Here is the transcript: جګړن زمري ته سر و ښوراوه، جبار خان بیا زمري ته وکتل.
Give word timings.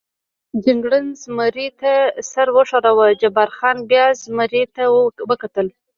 جګړن 0.65 1.05
زمري 1.23 1.67
ته 1.81 1.93
سر 2.31 2.47
و 2.55 2.57
ښوراوه، 2.69 3.07
جبار 3.21 3.49
خان 3.57 3.77
بیا 3.89 4.05
زمري 4.23 4.63
ته 4.75 4.83
وکتل. 5.29 5.67